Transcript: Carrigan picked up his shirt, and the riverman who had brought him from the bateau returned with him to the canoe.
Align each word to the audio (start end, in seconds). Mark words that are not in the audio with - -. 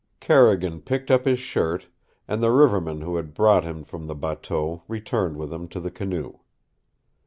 Carrigan 0.19 0.81
picked 0.81 1.11
up 1.11 1.25
his 1.25 1.37
shirt, 1.37 1.85
and 2.27 2.41
the 2.41 2.49
riverman 2.49 3.01
who 3.01 3.17
had 3.17 3.35
brought 3.35 3.63
him 3.63 3.83
from 3.83 4.07
the 4.07 4.15
bateau 4.15 4.81
returned 4.87 5.37
with 5.37 5.53
him 5.53 5.67
to 5.67 5.79
the 5.79 5.91
canoe. 5.91 6.39